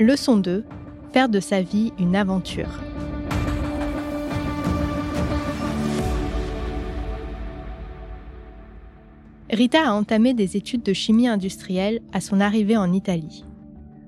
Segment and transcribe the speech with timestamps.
[0.00, 0.64] Leçon 2.
[1.12, 2.80] Faire de sa vie une aventure.
[9.50, 13.44] Rita a entamé des études de chimie industrielle à son arrivée en Italie.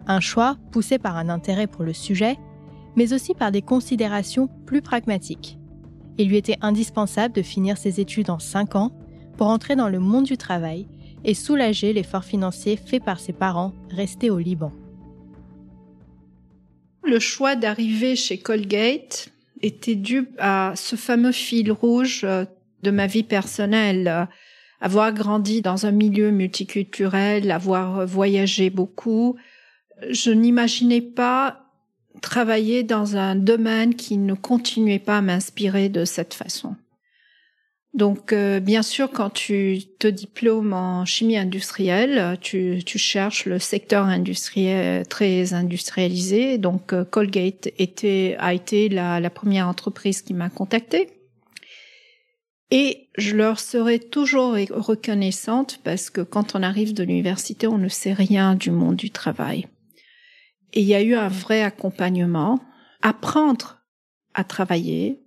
[0.08, 2.36] Un choix poussé par un intérêt pour le sujet,
[2.96, 5.56] mais aussi par des considérations plus pragmatiques.
[6.18, 8.90] Il lui était indispensable de finir ses études en 5 ans
[9.36, 10.88] pour entrer dans le monde du travail
[11.24, 14.72] et soulager l'effort financier fait par ses parents restés au Liban.
[17.06, 19.28] Le choix d'arriver chez Colgate
[19.62, 22.44] était dû à ce fameux fil rouge euh,
[22.82, 24.28] de ma vie personnelle.
[24.80, 29.36] Avoir grandi dans un milieu multiculturel, avoir voyagé beaucoup,
[30.10, 31.62] je n'imaginais pas
[32.20, 36.76] travailler dans un domaine qui ne continuait pas à m'inspirer de cette façon.
[37.96, 44.04] Donc, euh, bien sûr, quand tu te diplômes en chimie industrielle, tu, cherches le secteur
[44.04, 46.58] industriel très industrialisé.
[46.58, 51.08] Donc, euh, Colgate était, a été la, la première entreprise qui m'a contactée.
[52.70, 57.88] Et je leur serai toujours reconnaissante parce que quand on arrive de l'université, on ne
[57.88, 59.68] sait rien du monde du travail.
[60.74, 62.60] Et il y a eu un vrai accompagnement,
[63.00, 63.78] apprendre
[64.34, 65.22] à travailler,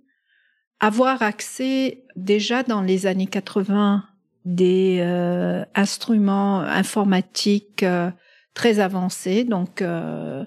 [0.78, 4.04] avoir accès déjà dans les années 80
[4.44, 8.10] des euh, instruments informatiques euh,
[8.54, 9.44] très avancés.
[9.44, 10.44] Donc, euh,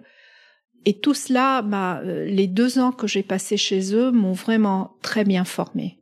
[0.86, 5.24] et tout cela, bah, les deux ans que j'ai passés chez eux m'ont vraiment très
[5.24, 6.00] bien formé.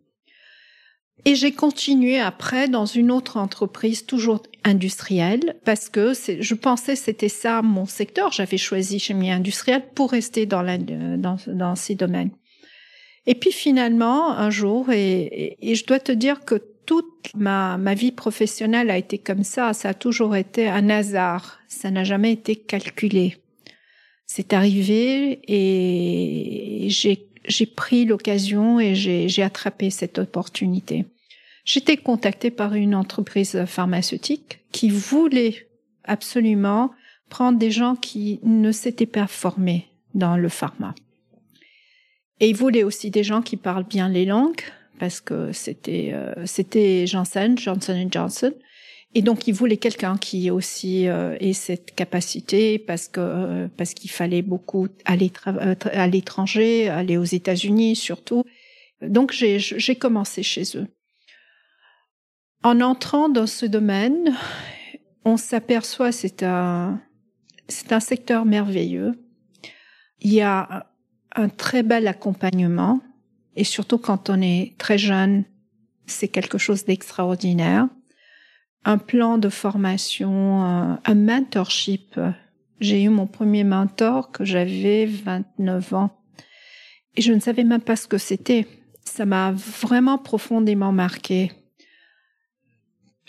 [1.23, 7.29] Et j'ai continué après dans une autre entreprise, toujours industrielle, parce que je pensais c'était
[7.29, 8.31] ça mon secteur.
[8.31, 12.31] J'avais choisi chimie industrielle pour rester dans, dans, dans ces domaines.
[13.27, 16.55] Et puis finalement, un jour, et, je dois te dire que
[16.85, 21.59] toute ma, ma vie professionnelle a été comme ça, ça a toujours été un hasard,
[21.67, 23.37] ça n'a jamais été calculé.
[24.25, 31.05] C'est arrivé et j'ai pris l'occasion et j'ai attrapé cette opportunité.
[31.65, 35.67] J'étais contactée par une entreprise pharmaceutique qui voulait
[36.05, 36.91] absolument
[37.29, 40.95] prendre des gens qui ne s'étaient pas formés dans le pharma.
[42.41, 44.61] Et il voulait aussi des gens qui parlent bien les langues,
[44.99, 48.51] parce que c'était euh, c'était Janssen, Johnson Johnson.
[49.13, 53.93] Et donc il voulait quelqu'un qui aussi euh, ait cette capacité, parce que euh, parce
[53.93, 58.43] qu'il fallait beaucoup aller à l'étranger, aller aux États-Unis surtout.
[59.03, 60.87] Donc j'ai j'ai commencé chez eux.
[62.63, 64.35] En entrant dans ce domaine,
[65.25, 66.99] on s'aperçoit c'est un
[67.67, 69.13] c'est un secteur merveilleux.
[70.21, 70.90] Il y a
[71.35, 72.99] un très bel accompagnement
[73.55, 75.43] et surtout quand on est très jeune,
[76.05, 77.87] c'est quelque chose d'extraordinaire.
[78.83, 82.19] Un plan de formation, un mentorship.
[82.79, 86.21] J'ai eu mon premier mentor que j'avais 29 ans
[87.15, 88.67] et je ne savais même pas ce que c'était.
[89.03, 91.51] Ça m'a vraiment profondément marqué.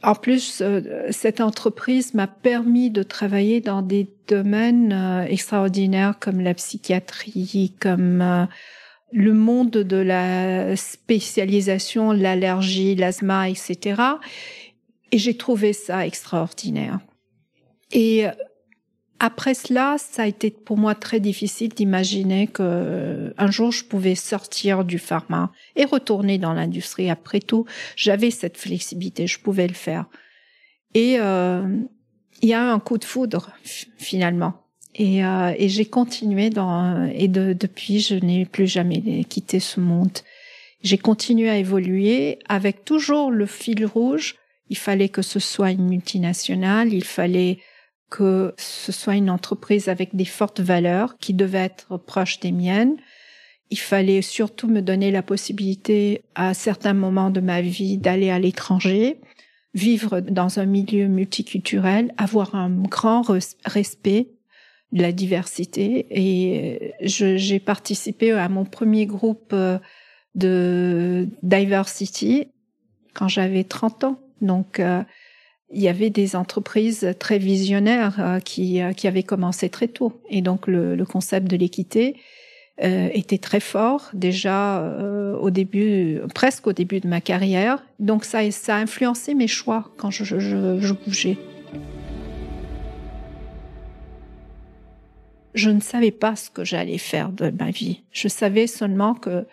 [0.03, 6.41] En plus, euh, cette entreprise m'a permis de travailler dans des domaines euh, extraordinaires comme
[6.41, 8.45] la psychiatrie, comme euh,
[9.13, 14.03] le monde de la spécialisation, l'allergie, l'asthme, etc.
[15.13, 16.99] Et j'ai trouvé ça extraordinaire.
[17.93, 18.25] Et
[19.25, 24.17] après cela, ça a été pour moi très difficile d'imaginer que un jour je pouvais
[24.17, 27.09] sortir du pharma et retourner dans l'industrie.
[27.09, 30.07] Après tout, j'avais cette flexibilité, je pouvais le faire.
[30.95, 31.63] Et euh,
[32.43, 33.51] il y a un coup de foudre
[33.97, 34.55] finalement.
[34.97, 39.79] Et, euh, et j'ai continué dans et de, depuis je n'ai plus jamais quitté ce
[39.79, 40.19] monde.
[40.83, 44.35] J'ai continué à évoluer avec toujours le fil rouge.
[44.69, 47.59] Il fallait que ce soit une multinationale, il fallait
[48.13, 52.97] que ce soit une entreprise avec des fortes valeurs qui devait être proche des miennes.
[53.71, 58.39] Il fallait surtout me donner la possibilité à certains moments de ma vie d'aller à
[58.39, 59.19] l'étranger,
[59.73, 63.23] vivre dans un milieu multiculturel, avoir un grand
[63.65, 64.29] respect
[64.93, 66.07] de la diversité.
[66.11, 69.79] Et j'ai participé à mon premier groupe euh,
[70.35, 72.49] de diversity
[73.15, 74.21] quand j'avais 30 ans.
[74.43, 75.03] Donc, euh,
[75.73, 80.13] il y avait des entreprises très visionnaires euh, qui, euh, qui avaient commencé très tôt.
[80.29, 82.17] Et donc le, concept de l'équité
[82.83, 84.83] euh, était très fort déjà
[85.41, 87.85] au début, presque au début de ma carrière.
[87.99, 91.39] Donc ça, ça a influencé mes choix quand je, je bougeais.
[95.55, 98.03] Je ne savais pas ce que j'allais faire de ma vie.
[98.11, 99.45] Je savais seulement que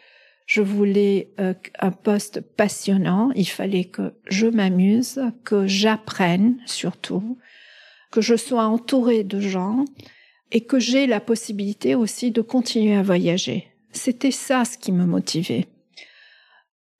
[0.50, 3.30] je voulais euh, un poste passionnant.
[3.36, 7.38] Il fallait que je m'amuse, que j'apprenne surtout,
[8.12, 9.86] que je sois entourée de gens.
[10.52, 13.68] et que j'ai la possibilité aussi de continuer à voyager.
[13.92, 15.68] C'était ça ce qui me motivait.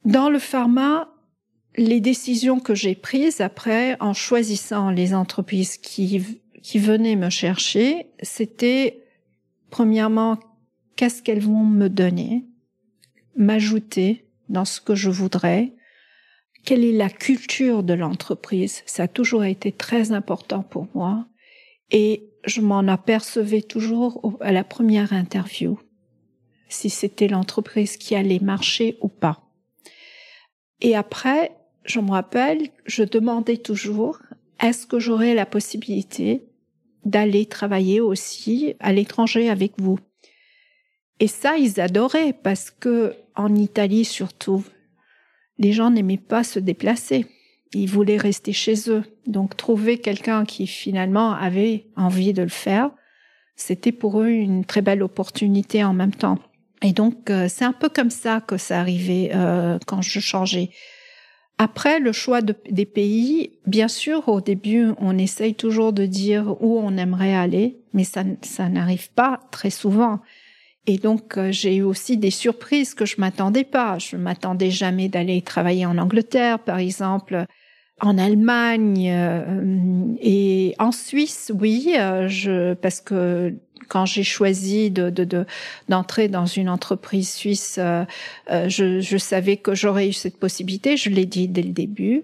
[0.06, 1.12] Dans le pharma,
[1.76, 6.24] les décisions que j'ai prises après en choisissant les entreprises qui,
[6.62, 9.02] qui venaient me chercher, c'était
[9.72, 10.38] premièrement
[10.96, 12.46] qu'est-ce qu'elles vont me donner,
[13.36, 15.74] m'ajouter dans ce que je voudrais,
[16.66, 18.84] quelle est la culture de l'entreprise?
[18.86, 21.26] Ça a toujours été très important pour moi
[21.92, 25.80] et je m'en apercevais toujours à la première interview
[26.70, 29.42] si c'était l'entreprise qui allait marcher ou pas.
[30.82, 31.52] Et après,
[31.84, 34.20] je me rappelle, je demandais toujours,
[34.62, 36.44] est-ce que j'aurais la possibilité
[37.06, 40.00] d'aller travailler aussi à l'étranger avec vous?
[41.20, 44.64] Et ça, ils adoraient parce que en Italie surtout,
[45.58, 47.26] les gens n'aimaient pas se déplacer.
[47.74, 49.04] Ils voulaient rester chez eux.
[49.28, 52.92] Donc trouver quelqu'un qui finalement avait envie de le faire,
[53.56, 56.40] c'était pour eux une très belle opportunité en même temps.
[56.82, 60.70] Et donc, euh, c'est un peu comme ça que ça arrivait euh, quand je changeais.
[61.58, 66.80] Après, le choix des pays, bien sûr, au début, on essaye toujours de dire où
[66.80, 70.22] on aimerait aller, mais ça, ça n'arrive pas très souvent.
[70.90, 74.00] Et donc, euh, j'ai eu aussi des surprises que je m'attendais pas.
[74.00, 77.46] Je m'attendais jamais d'aller travailler en Angleterre, par exemple
[78.02, 83.54] en Allemagne euh, et en Suisse, oui, euh, parce que
[83.88, 85.12] quand j'ai choisi de,
[85.90, 87.78] d'entrer dans une entreprise suisse,
[88.48, 90.96] je, savais que j'aurais eu cette possibilité.
[90.98, 92.24] Je l'ai dit dès le début.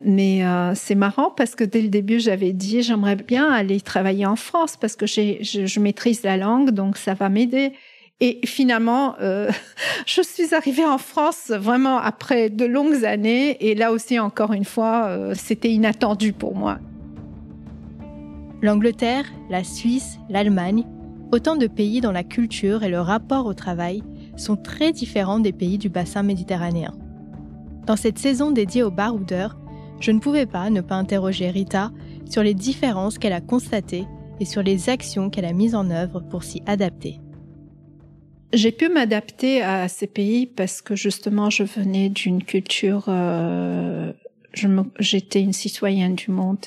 [0.00, 0.42] Mais
[0.74, 4.76] c'est marrant parce que dès le début, j'avais dit j'aimerais bien aller travailler en France
[4.76, 7.72] parce que je maîtrise la langue, donc ça va m'aider.
[8.20, 9.50] Et finalement, euh,
[10.06, 13.56] je suis arrivée en France vraiment après de longues années.
[13.60, 16.78] Et là aussi, encore une fois, euh, c'était inattendu pour moi.
[18.62, 20.84] L'Angleterre, la Suisse, l'Allemagne,
[21.30, 24.02] autant de pays dont la culture et le rapport au travail
[24.36, 26.94] sont très différents des pays du bassin méditerranéen.
[27.86, 29.58] Dans cette saison dédiée aux baroudeurs,
[30.00, 31.90] je ne pouvais pas ne pas interroger Rita
[32.28, 34.06] sur les différences qu'elle a constatées
[34.40, 37.20] et sur les actions qu'elle a mises en œuvre pour s'y adapter.
[38.52, 44.12] J'ai pu m'adapter à ces pays parce que justement je venais d'une culture, euh,
[44.98, 46.64] j'étais une citoyenne du monde.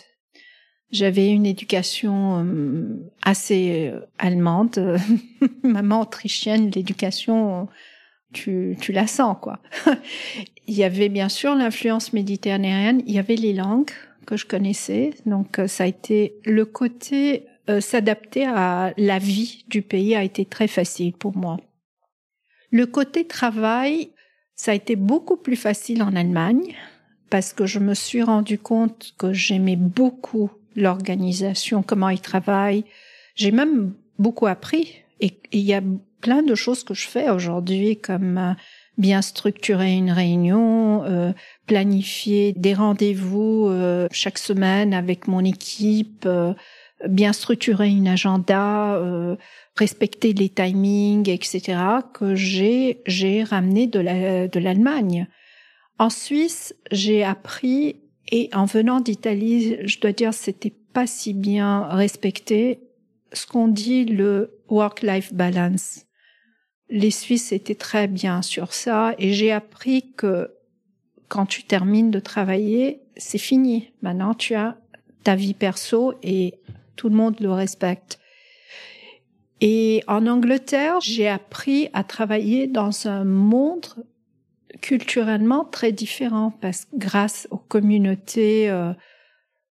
[0.91, 4.99] J'avais une éducation euh, assez euh, allemande,
[5.63, 7.67] maman autrichienne, l'éducation,
[8.33, 9.59] tu, tu la sens quoi.
[10.67, 13.91] il y avait bien sûr l'influence méditerranéenne, il y avait les langues
[14.25, 17.45] que je connaissais, donc ça a été le côté
[17.79, 21.57] s'adapter à la vie du pays a été très facile pour moi.
[22.71, 24.09] Le côté travail,
[24.55, 26.75] ça a été beaucoup plus facile en Allemagne
[27.29, 32.85] parce que je me suis rendu compte que j'aimais beaucoup l'organisation, comment ils travaillent.
[33.35, 35.81] J'ai même beaucoup appris et il y a
[36.21, 38.53] plein de choses que je fais aujourd'hui comme euh,
[38.97, 41.31] bien structurer une réunion, euh,
[41.65, 46.27] planifier des rendez-vous euh, chaque semaine avec mon équipe,
[47.07, 48.99] bien structurer une agenda,
[49.77, 51.77] respecter les timings, etc.,
[52.13, 55.27] que j'ai, j'ai ramené de la, de l'Allemagne.
[55.97, 57.97] En Suisse, j'ai appris,
[58.31, 62.79] et en venant d'Italie, je dois dire, c'était pas si bien respecté,
[63.33, 66.05] ce qu'on dit le work-life balance.
[66.89, 70.51] Les Suisses étaient très bien sur ça, et j'ai appris que
[71.27, 73.91] quand tu termines de travailler, c'est fini.
[74.01, 74.77] Maintenant, tu as
[75.23, 76.55] ta vie perso et
[76.99, 78.19] tout le monde le respecte.
[79.61, 83.85] Et en Angleterre, j'ai appris à travailler dans un monde
[84.81, 88.91] culturellement très différent parce que grâce aux communautés, euh,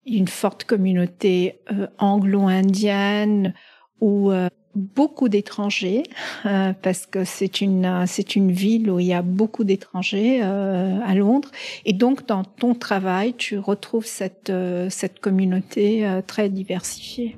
[0.06, 3.54] une forte communauté euh, anglo-indienne
[4.02, 6.04] euh, beaucoup d'étrangers
[6.44, 11.50] parce que c'est une c'est une ville où il y a beaucoup d'étrangers à Londres
[11.86, 14.52] et donc dans ton travail tu retrouves cette
[14.90, 17.38] cette communauté très diversifiée.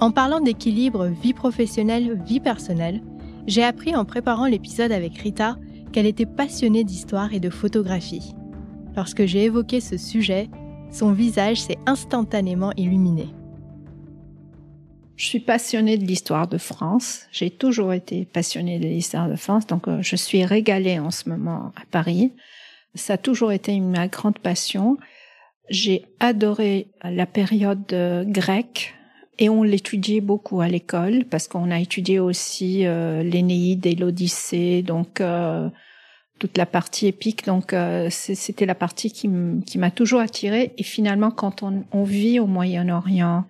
[0.00, 3.02] En parlant d'équilibre vie professionnelle-vie personnelle,
[3.46, 5.56] j'ai appris en préparant l'épisode avec Rita
[5.92, 8.34] qu'elle était passionnée d'histoire et de photographie.
[8.96, 10.48] Lorsque j'ai évoqué ce sujet,
[10.90, 13.28] son visage s'est instantanément illuminé.
[15.20, 17.26] Je suis passionnée de l'histoire de France.
[17.30, 21.28] J'ai toujours été passionnée de l'histoire de France, donc euh, je suis régalée en ce
[21.28, 22.32] moment à Paris.
[22.94, 24.96] Ça a toujours été ma grande passion.
[25.68, 28.94] J'ai adoré la période euh, grecque
[29.38, 34.80] et on l'étudiait beaucoup à l'école parce qu'on a étudié aussi euh, l'Énéide et l'Odyssée,
[34.80, 35.68] donc euh,
[36.38, 37.44] toute la partie épique.
[37.44, 40.72] Donc euh, c'était la partie qui m'a toujours attirée.
[40.78, 43.44] Et finalement, quand on, on vit au Moyen-Orient,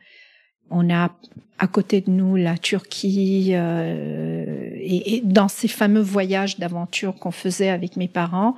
[0.70, 1.10] On a
[1.58, 7.68] à côté de nous la Turquie euh, et, dans ces fameux voyages d'aventure qu'on faisait
[7.68, 8.54] avec mes parents,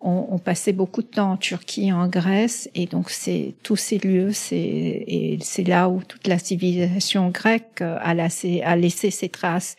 [0.00, 3.98] on, on, passait beaucoup de temps en Turquie, en Grèce, et donc c'est tous ces
[3.98, 9.30] lieux, c'est et c'est là où toute la civilisation grecque a laissé, a laissé ses
[9.30, 9.76] traces.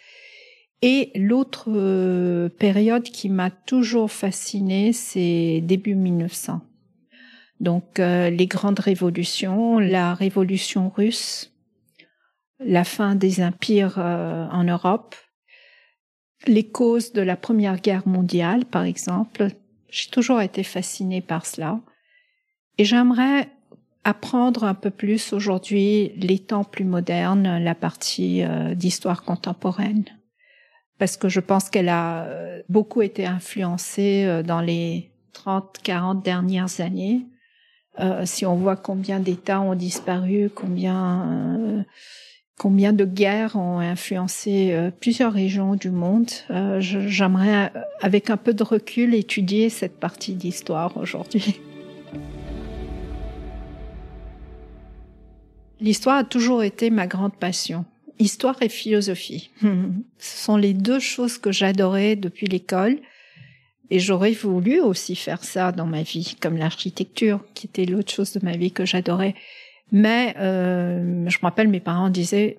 [0.82, 6.62] Et l'autre euh, période qui m'a toujours fascinée, c'est début 1900.
[7.60, 11.52] Donc euh, les grandes révolutions, la révolution russe,
[12.60, 15.16] la fin des empires euh, en Europe,
[16.46, 19.50] les causes de la Première Guerre mondiale, par exemple.
[19.90, 21.80] J'ai toujours été fascinée par cela.
[22.78, 23.50] Et j'aimerais
[24.04, 30.06] apprendre un peu plus aujourd'hui les temps plus modernes, la partie euh, d'histoire contemporaine.
[31.00, 36.82] Parce que je pense qu'elle a euh, beaucoup été influencée dans les 30, 40 dernières
[36.82, 37.26] années.
[38.26, 41.86] si on voit combien d'États ont disparu, combien
[42.58, 46.30] combien de guerres ont influencé euh, plusieurs régions du monde.
[46.50, 47.72] Euh, j'aimerais,
[48.02, 51.60] avec un peu de recul, étudier cette partie d'histoire aujourd'hui.
[55.80, 57.86] L'histoire a toujours été ma grande passion.
[58.20, 59.52] Histoire et philosophie.
[60.18, 62.98] Ce sont les deux choses que j'adorais depuis l'école.
[63.90, 68.34] Et j'aurais voulu aussi faire ça dans ma vie, comme l'architecture, qui était l'autre chose
[68.34, 69.34] de ma vie que j'adorais.
[69.92, 72.58] Mais euh, je me rappelle, mes parents disaient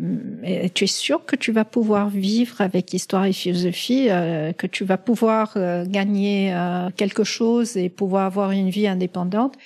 [0.74, 4.84] "Tu es sûr que tu vas pouvoir vivre avec histoire et philosophie, euh, que tu
[4.84, 9.56] vas pouvoir euh, gagner euh, quelque chose et pouvoir avoir une vie indépendante?"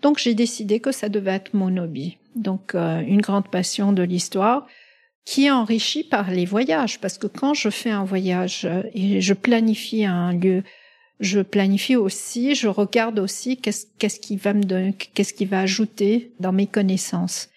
[0.00, 2.18] Donc j'ai décidé que ça devait être mon hobby.
[2.36, 4.68] Donc une grande passion de l'histoire
[5.24, 9.34] qui est enrichie par les voyages, parce que quand je fais un voyage et je
[9.34, 10.62] planifie un lieu
[11.20, 16.32] je planifie aussi, je regarde aussi qu'est-ce qu'est-ce qui va me qu'est-ce qui va ajouter
[16.38, 17.48] dans mes connaissances.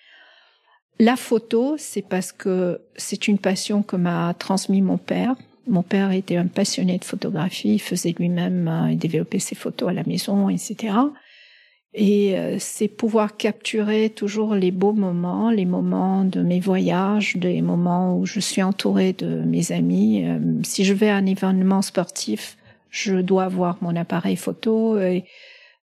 [1.00, 5.36] La photo, c'est parce que c'est une passion que m'a transmis mon père.
[5.68, 9.90] Mon père était un passionné de photographie, il faisait lui-même, euh, il développait ses photos
[9.90, 10.94] à la maison, etc.
[11.94, 17.62] Et euh, c'est pouvoir capturer toujours les beaux moments, les moments de mes voyages, des
[17.62, 20.26] moments où je suis entourée de mes amis.
[20.26, 22.58] Euh, si je vais à un événement sportif,
[22.92, 25.00] je dois avoir mon appareil photo.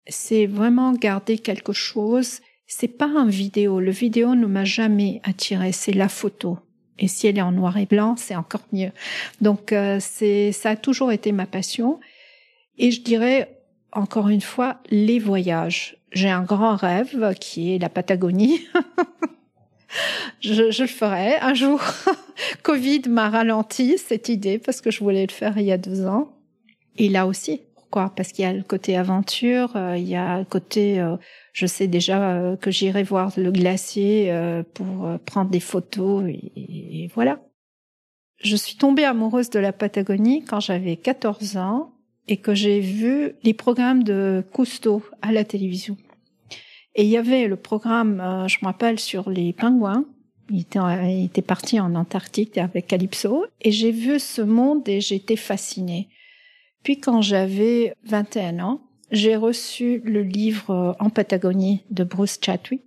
[0.06, 2.40] C'est vraiment garder quelque chose.
[2.66, 3.80] C'est pas un vidéo.
[3.80, 5.72] Le vidéo ne m'a jamais attiré.
[5.72, 6.58] C'est la photo.
[6.98, 8.92] Et si elle est en noir et blanc, c'est encore mieux.
[9.40, 12.00] Donc euh, c'est ça a toujours été ma passion.
[12.78, 13.60] Et je dirais
[13.92, 15.96] encore une fois les voyages.
[16.12, 18.60] J'ai un grand rêve qui est la Patagonie.
[20.40, 21.80] je, je, le ferai un jour.
[22.62, 26.06] Covid m'a ralenti cette idée parce que je voulais le faire il y a deux
[26.06, 26.32] ans.
[26.96, 28.12] Et là aussi, pourquoi?
[28.14, 31.16] Parce qu'il y a le côté aventure, euh, il y a le côté, euh,
[31.52, 34.32] je sais déjà euh, que j'irai voir le glacier
[34.74, 37.40] pour prendre des photos et, voilà.
[38.42, 41.92] Je suis tombée amoureuse de la Patagonie quand j'avais 14 ans
[42.28, 45.96] et que j'ai vu les programmes de Cousteau à la télévision.
[46.94, 50.04] Et il y avait le programme, je me rappelle, sur les pingouins.
[50.50, 53.46] Il était, il était parti en Antarctique avec Calypso.
[53.60, 56.08] Et j'ai vu ce monde et j'étais fascinée.
[56.82, 62.78] Puis quand j'avais 21 ans, j'ai reçu le livre euh, En Patagonie de Bruce Chatwin.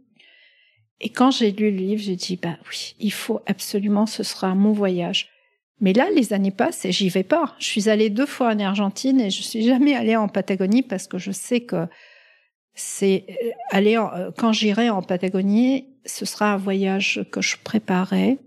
[1.01, 4.55] Et quand j'ai lu le livre, j'ai dit, bah oui, il faut absolument, ce sera
[4.55, 5.29] mon voyage.
[5.81, 7.53] Mais là, les années passent et j'y vais pas.
[7.59, 11.07] Je suis allée deux fois en Argentine et je suis jamais allée en Patagonie parce
[11.07, 11.87] que je sais que
[12.73, 18.37] c'est euh, aller euh, quand j'irai en Patagonie, ce sera un voyage que je préparais.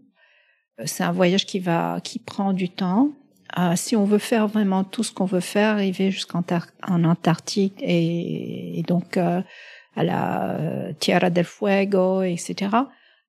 [0.84, 3.12] C'est un voyage qui va, qui prend du temps.
[3.58, 6.44] Euh, si on veut faire vraiment tout ce qu'on veut faire, arriver jusqu'en
[6.86, 9.42] Antarctique et, donc euh,
[9.96, 12.70] à la euh, Tierra del Fuego, etc.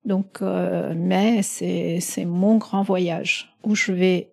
[0.04, 4.30] Donc, mais c'est mon grand voyage où je vais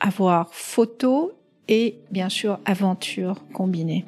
[0.00, 1.32] avoir photo
[1.68, 4.04] et bien sûr aventure combinée.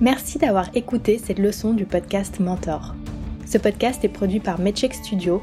[0.00, 2.94] Merci d'avoir écouté cette leçon du podcast Mentor.
[3.46, 5.42] Ce podcast est produit par Medcheck Studio